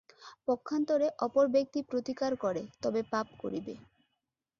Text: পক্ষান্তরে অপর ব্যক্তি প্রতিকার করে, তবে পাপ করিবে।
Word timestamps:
পক্ষান্তরে 0.47 1.07
অপর 1.19 1.45
ব্যক্তি 1.55 1.79
প্রতিকার 1.91 2.31
করে, 2.43 2.61
তবে 2.83 3.01
পাপ 3.11 3.27
করিবে। 3.41 3.73